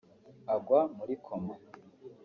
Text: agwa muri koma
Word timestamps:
agwa 0.55 0.81
muri 0.95 1.13
koma 1.25 1.53